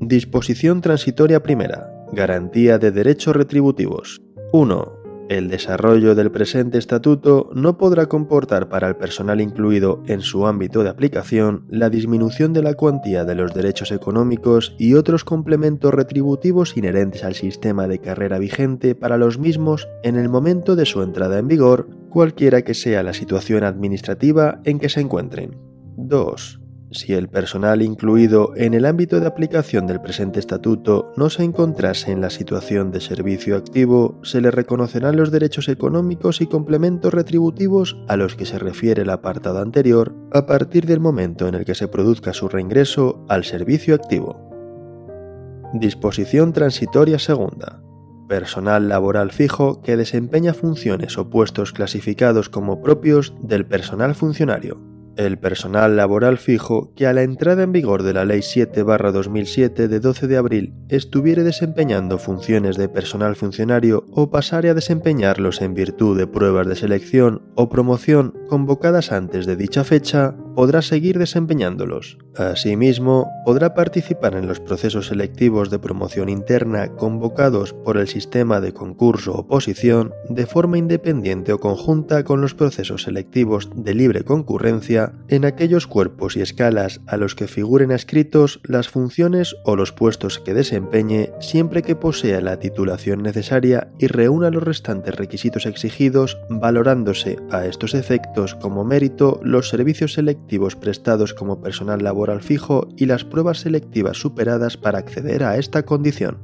[0.00, 2.06] Disposición transitoria primera.
[2.12, 4.22] Garantía de derechos retributivos.
[4.52, 4.92] 1.
[5.28, 10.82] El desarrollo del presente estatuto no podrá comportar para el personal incluido en su ámbito
[10.82, 16.74] de aplicación la disminución de la cuantía de los derechos económicos y otros complementos retributivos
[16.74, 21.38] inherentes al sistema de carrera vigente para los mismos en el momento de su entrada
[21.38, 25.58] en vigor, cualquiera que sea la situación administrativa en que se encuentren.
[25.98, 26.63] 2
[26.94, 32.12] si el personal incluido en el ámbito de aplicación del presente estatuto no se encontrase
[32.12, 37.96] en la situación de servicio activo, se le reconocerán los derechos económicos y complementos retributivos
[38.08, 41.74] a los que se refiere el apartado anterior a partir del momento en el que
[41.74, 44.50] se produzca su reingreso al servicio activo.
[45.74, 47.82] Disposición transitoria segunda.
[48.28, 55.38] Personal laboral fijo que desempeña funciones o puestos clasificados como propios del personal funcionario el
[55.38, 60.26] personal laboral fijo que a la entrada en vigor de la Ley 7-2007 de 12
[60.26, 66.26] de abril estuviere desempeñando funciones de personal funcionario o pasare a desempeñarlos en virtud de
[66.26, 72.18] pruebas de selección o promoción convocadas antes de dicha fecha, podrá seguir desempeñándolos.
[72.36, 78.72] Asimismo, podrá participar en los procesos selectivos de promoción interna convocados por el sistema de
[78.72, 85.86] concurso-oposición de forma independiente o conjunta con los procesos selectivos de libre concurrencia en aquellos
[85.86, 91.30] cuerpos y escalas a los que figuren escritos las funciones o los puestos que desempeñe
[91.38, 97.94] siempre que posea la titulación necesaria y reúna los restantes requisitos exigidos, valorándose a estos
[97.94, 104.18] efectos como mérito los servicios selectivos prestados como personal laboral fijo y las pruebas selectivas
[104.18, 106.38] superadas para acceder a esta condición.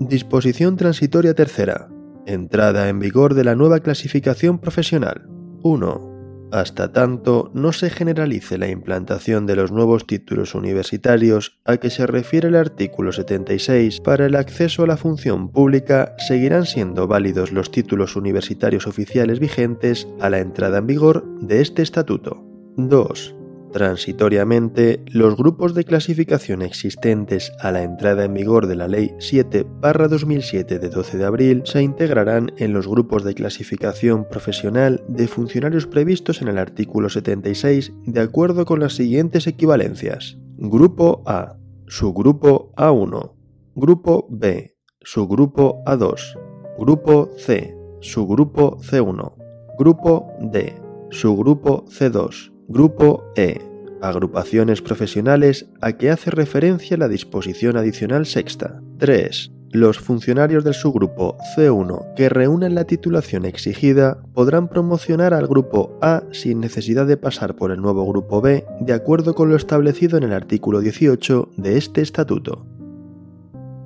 [0.00, 1.88] Disposición transitoria tercera.
[2.26, 5.28] Entrada en vigor de la nueva clasificación profesional.
[5.62, 6.12] 1
[6.52, 12.06] hasta tanto no se generalice la implantación de los nuevos títulos universitarios a que se
[12.06, 17.70] refiere el artículo 76, para el acceso a la función pública seguirán siendo válidos los
[17.70, 22.44] títulos universitarios oficiales vigentes a la entrada en vigor de este estatuto.
[22.76, 23.41] 2.
[23.72, 30.78] Transitoriamente, los grupos de clasificación existentes a la entrada en vigor de la Ley 7-2007
[30.78, 36.42] de 12 de abril se integrarán en los grupos de clasificación profesional de funcionarios previstos
[36.42, 40.36] en el artículo 76 de acuerdo con las siguientes equivalencias.
[40.58, 41.56] Grupo A,
[41.86, 43.32] subgrupo A1,
[43.74, 46.38] Grupo B, subgrupo A2,
[46.78, 49.34] Grupo C, subgrupo C1,
[49.78, 50.74] Grupo D,
[51.10, 53.60] subgrupo C2, Grupo E.
[54.00, 58.80] Agrupaciones profesionales a que hace referencia la disposición adicional sexta.
[58.96, 59.52] 3.
[59.72, 66.22] Los funcionarios del subgrupo C1 que reúnan la titulación exigida podrán promocionar al grupo A
[66.32, 70.22] sin necesidad de pasar por el nuevo grupo B de acuerdo con lo establecido en
[70.22, 72.64] el artículo 18 de este estatuto.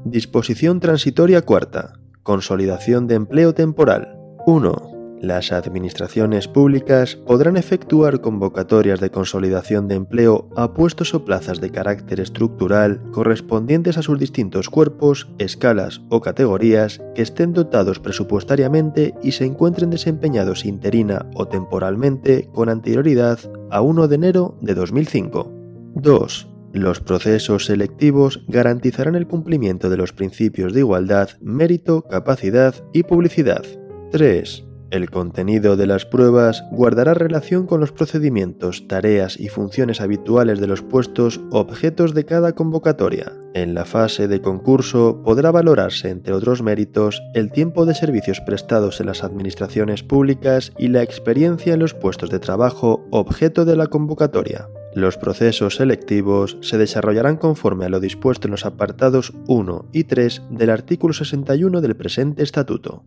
[0.04, 1.94] Disposición transitoria cuarta.
[2.22, 4.16] Consolidación de empleo temporal.
[4.47, 4.96] 1.
[5.26, 11.70] Las administraciones públicas podrán efectuar convocatorias de consolidación de empleo a puestos o plazas de
[11.70, 19.32] carácter estructural correspondientes a sus distintos cuerpos, escalas o categorías que estén dotados presupuestariamente y
[19.32, 23.41] se encuentren desempeñados interina o temporalmente con anterioridad
[23.72, 25.53] a 1 de enero de 2005.
[25.97, 26.48] 2.
[26.72, 33.65] Los procesos selectivos garantizarán el cumplimiento de los principios de igualdad, mérito, capacidad y publicidad.
[34.12, 34.66] 3.
[34.91, 40.69] El contenido de las pruebas guardará relación con los procedimientos, tareas y funciones habituales de
[40.69, 43.32] los puestos objetos de cada convocatoria.
[43.52, 49.00] En la fase de concurso podrá valorarse, entre otros méritos, el tiempo de servicios prestados
[49.00, 53.88] en las administraciones públicas y la experiencia en los puestos de trabajo objeto de la
[53.88, 54.68] convocatoria.
[54.94, 60.42] Los procesos selectivos se desarrollarán conforme a lo dispuesto en los apartados 1 y 3
[60.50, 63.03] del artículo 61 del presente estatuto.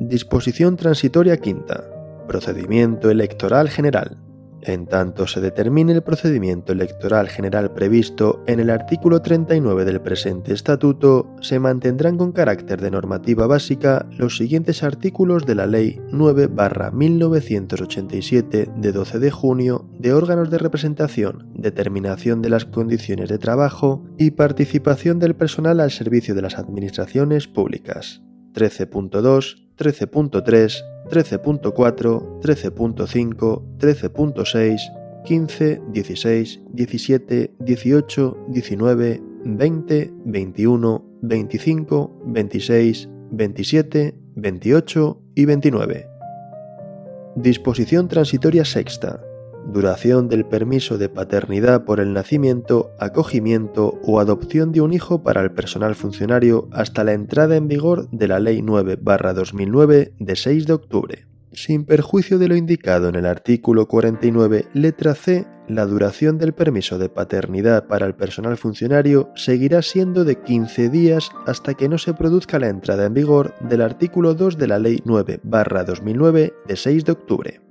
[0.00, 1.84] Disposición transitoria quinta.
[2.26, 4.16] Procedimiento electoral general.
[4.62, 10.54] En tanto se determine el procedimiento electoral general previsto en el artículo 39 del presente
[10.54, 18.74] estatuto, se mantendrán con carácter de normativa básica los siguientes artículos de la Ley 9-1987
[18.74, 24.30] de 12 de junio de órganos de representación, determinación de las condiciones de trabajo y
[24.30, 28.22] participación del personal al servicio de las administraciones públicas.
[28.54, 34.78] 13.2 13.3, 13.4, 13.5, 13.6,
[35.24, 46.08] 15, 16, 17, 18, 19, 20, 21, 25, 26, 27, 28 y 29.
[47.36, 49.24] Disposición transitoria sexta.
[49.66, 55.42] Duración del permiso de paternidad por el nacimiento, acogimiento o adopción de un hijo para
[55.42, 60.72] el personal funcionario hasta la entrada en vigor de la Ley 9-2009 de 6 de
[60.72, 61.26] octubre.
[61.52, 66.98] Sin perjuicio de lo indicado en el artículo 49, letra C, la duración del permiso
[66.98, 72.14] de paternidad para el personal funcionario seguirá siendo de 15 días hasta que no se
[72.14, 77.12] produzca la entrada en vigor del artículo 2 de la Ley 9-2009 de 6 de
[77.12, 77.69] octubre.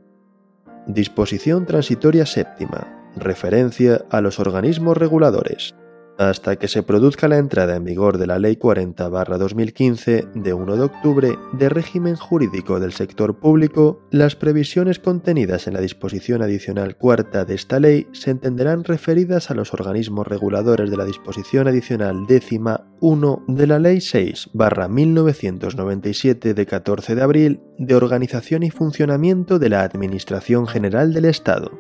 [0.92, 3.12] Disposición transitoria séptima.
[3.16, 5.76] Referencia a los organismos reguladores
[6.20, 10.82] hasta que se produzca la entrada en vigor de la Ley 40-2015 de 1 de
[10.82, 17.46] octubre de régimen jurídico del sector público, las previsiones contenidas en la disposición adicional cuarta
[17.46, 22.86] de esta ley se entenderán referidas a los organismos reguladores de la disposición adicional décima
[23.00, 29.84] 1 de la Ley 6-1997 de 14 de abril de organización y funcionamiento de la
[29.84, 31.72] Administración General del Estado.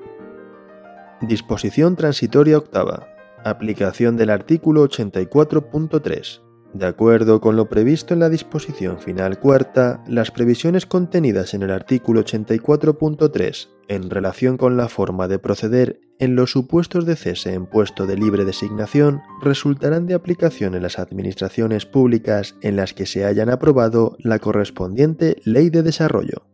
[1.21, 6.41] Disposición transitoria octava Aplicación del artículo 84.3.
[6.73, 11.71] De acuerdo con lo previsto en la disposición final cuarta, las previsiones contenidas en el
[11.71, 17.65] artículo 84.3 en relación con la forma de proceder en los supuestos de cese en
[17.65, 23.25] puesto de libre designación resultarán de aplicación en las administraciones públicas en las que se
[23.25, 26.45] hayan aprobado la correspondiente Ley de Desarrollo.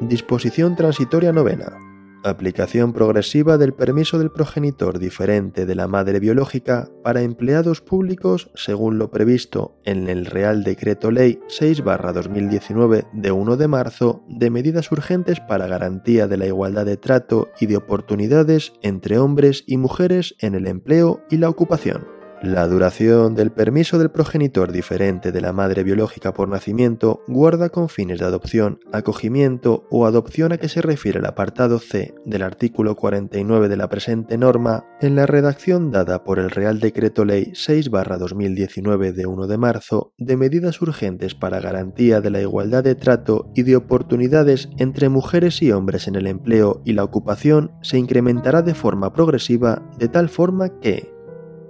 [0.00, 1.87] Disposición transitoria novena.
[2.24, 8.98] Aplicación progresiva del permiso del progenitor diferente de la madre biológica para empleados públicos según
[8.98, 15.38] lo previsto en el Real Decreto Ley 6-2019 de 1 de marzo de medidas urgentes
[15.38, 20.56] para garantía de la igualdad de trato y de oportunidades entre hombres y mujeres en
[20.56, 22.17] el empleo y la ocupación.
[22.40, 27.88] La duración del permiso del progenitor diferente de la madre biológica por nacimiento guarda con
[27.88, 32.94] fines de adopción, acogimiento o adopción a que se refiere el apartado C del artículo
[32.94, 39.12] 49 de la presente norma en la redacción dada por el Real Decreto Ley 6-2019
[39.14, 43.64] de 1 de marzo de medidas urgentes para garantía de la igualdad de trato y
[43.64, 48.74] de oportunidades entre mujeres y hombres en el empleo y la ocupación se incrementará de
[48.74, 51.12] forma progresiva de tal forma que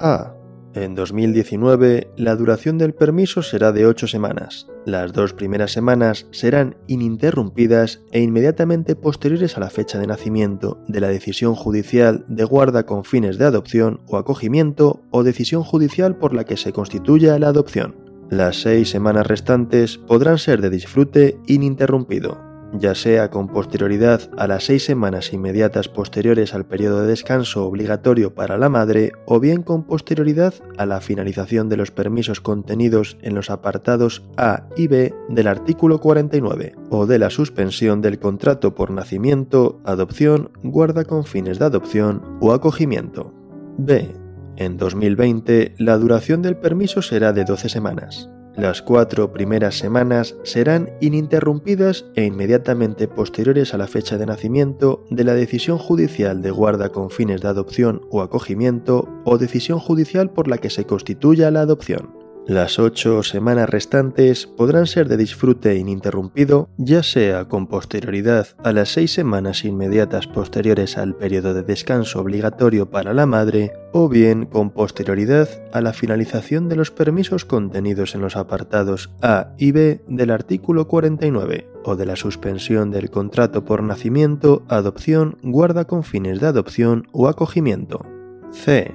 [0.01, 0.38] a
[0.75, 4.67] en 2019, la duración del permiso será de 8 semanas.
[4.85, 11.01] Las dos primeras semanas serán ininterrumpidas e inmediatamente posteriores a la fecha de nacimiento de
[11.01, 16.35] la decisión judicial de guarda con fines de adopción o acogimiento o decisión judicial por
[16.35, 17.97] la que se constituya la adopción.
[18.31, 24.65] Las seis semanas restantes podrán ser de disfrute ininterrumpido ya sea con posterioridad a las
[24.65, 29.85] seis semanas inmediatas posteriores al periodo de descanso obligatorio para la madre o bien con
[29.85, 35.47] posterioridad a la finalización de los permisos contenidos en los apartados A y B del
[35.47, 41.65] artículo 49 o de la suspensión del contrato por nacimiento, adopción, guarda con fines de
[41.65, 43.33] adopción o acogimiento.
[43.79, 44.15] B.
[44.57, 48.29] En 2020 la duración del permiso será de 12 semanas.
[48.59, 55.23] Las cuatro primeras semanas serán ininterrumpidas e inmediatamente posteriores a la fecha de nacimiento de
[55.23, 60.49] la decisión judicial de guarda con fines de adopción o acogimiento o decisión judicial por
[60.49, 62.18] la que se constituya la adopción.
[62.49, 68.89] Las ocho semanas restantes podrán ser de disfrute ininterrumpido, ya sea con posterioridad a las
[68.89, 74.71] seis semanas inmediatas posteriores al periodo de descanso obligatorio para la madre, o bien con
[74.71, 80.31] posterioridad a la finalización de los permisos contenidos en los apartados A y B del
[80.31, 86.47] artículo 49, o de la suspensión del contrato por nacimiento, adopción, guarda con fines de
[86.47, 88.07] adopción o acogimiento.
[88.53, 88.91] C.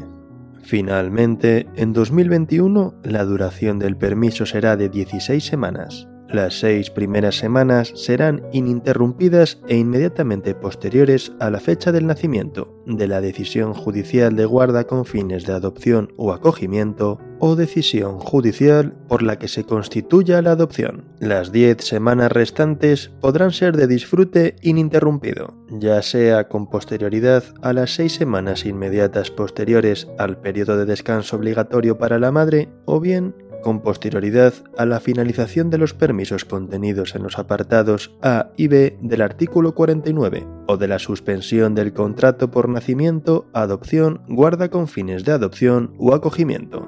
[0.63, 6.07] Finalmente, en 2021 la duración del permiso será de 16 semanas.
[6.33, 13.07] Las seis primeras semanas serán ininterrumpidas e inmediatamente posteriores a la fecha del nacimiento, de
[13.07, 19.21] la decisión judicial de guarda con fines de adopción o acogimiento, o decisión judicial por
[19.21, 21.09] la que se constituya la adopción.
[21.19, 27.93] Las diez semanas restantes podrán ser de disfrute ininterrumpido, ya sea con posterioridad a las
[27.93, 33.81] seis semanas inmediatas posteriores al periodo de descanso obligatorio para la madre, o bien con
[33.81, 39.23] posterioridad a la finalización de los permisos contenidos en los apartados A y B del
[39.23, 45.31] artículo 49 o de la suspensión del contrato por nacimiento, adopción, guarda con fines de
[45.31, 46.87] adopción o acogimiento.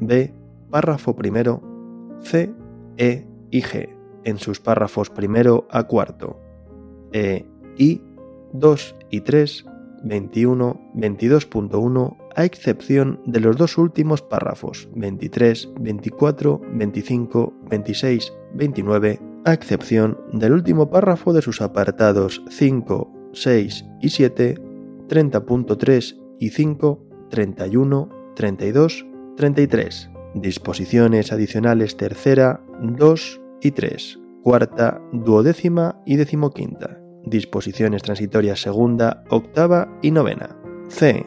[0.00, 0.34] b,
[0.72, 1.62] párrafo primero,
[2.22, 2.52] C,
[2.96, 3.90] E y G,
[4.24, 6.40] en sus párrafos primero a cuarto,
[7.12, 8.02] E, I,
[8.52, 9.66] 2 y 3,
[10.02, 19.52] 21, 22.1, a excepción de los dos últimos párrafos, 23, 24, 25, 26, 29, a
[19.52, 24.54] excepción del último párrafo de sus apartados 5, 6 y 7,
[25.08, 30.11] 30.3 y 5, 31, 32, 33.
[30.34, 36.98] Disposiciones adicionales tercera, 2 y 3, cuarta, duodécima y decimoquinta.
[37.24, 40.58] Disposiciones transitorias segunda, octava y novena.
[40.88, 41.24] C.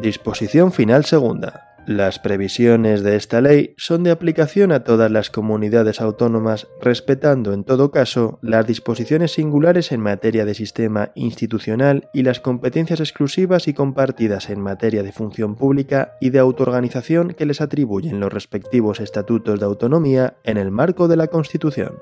[0.00, 1.72] Disposición final segunda.
[1.86, 7.64] Las previsiones de esta ley son de aplicación a todas las comunidades autónomas, respetando en
[7.64, 13.74] todo caso las disposiciones singulares en materia de sistema institucional y las competencias exclusivas y
[13.74, 19.60] compartidas en materia de función pública y de autoorganización que les atribuyen los respectivos estatutos
[19.60, 22.00] de autonomía en el marco de la Constitución.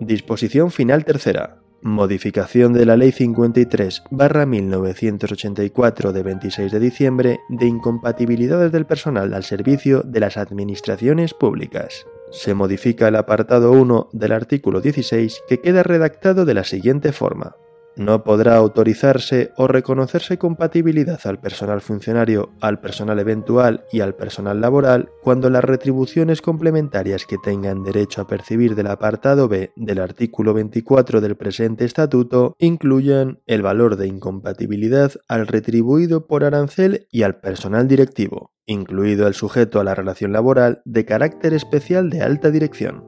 [0.00, 1.58] Disposición final tercera.
[1.80, 10.02] Modificación de la Ley 53-1984 de 26 de diciembre de incompatibilidades del personal al servicio
[10.02, 12.06] de las administraciones públicas.
[12.30, 17.56] Se modifica el apartado 1 del artículo 16 que queda redactado de la siguiente forma
[17.98, 24.60] no podrá autorizarse o reconocerse compatibilidad al personal funcionario, al personal eventual y al personal
[24.60, 30.54] laboral cuando las retribuciones complementarias que tengan derecho a percibir del apartado B del artículo
[30.54, 37.40] 24 del presente estatuto incluyan el valor de incompatibilidad al retribuido por arancel y al
[37.40, 43.04] personal directivo, incluido el sujeto a la relación laboral de carácter especial de alta dirección.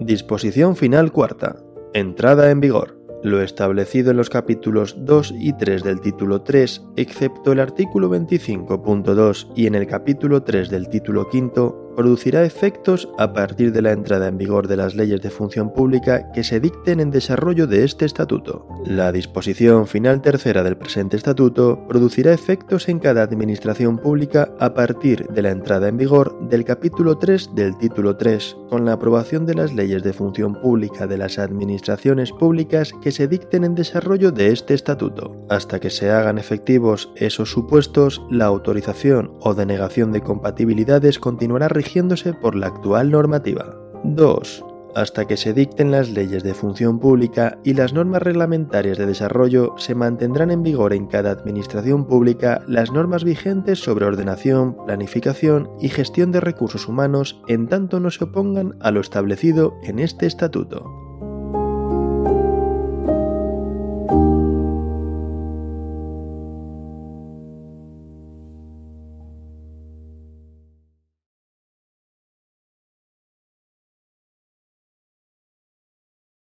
[0.00, 1.56] Disposición final cuarta.
[1.94, 7.52] Entrada en vigor lo establecido en los capítulos 2 y 3 del título 3, excepto
[7.52, 13.72] el artículo 25.2 y en el capítulo 3 del título 5, producirá efectos a partir
[13.72, 17.10] de la entrada en vigor de las leyes de función pública que se dicten en
[17.10, 18.66] desarrollo de este estatuto.
[18.84, 25.26] La disposición final tercera del presente estatuto producirá efectos en cada administración pública a partir
[25.28, 29.54] de la entrada en vigor del capítulo 3 del título 3, con la aprobación de
[29.54, 34.52] las leyes de función pública de las administraciones públicas que se dicten en desarrollo de
[34.52, 35.34] este estatuto.
[35.48, 42.34] Hasta que se hagan efectivos esos supuestos, la autorización o denegación de compatibilidades continuará rigiéndose
[42.34, 43.74] por la actual normativa.
[44.04, 44.64] 2
[44.96, 49.74] hasta que se dicten las leyes de función pública y las normas reglamentarias de desarrollo,
[49.76, 55.90] se mantendrán en vigor en cada administración pública las normas vigentes sobre ordenación, planificación y
[55.90, 61.05] gestión de recursos humanos en tanto no se opongan a lo establecido en este estatuto.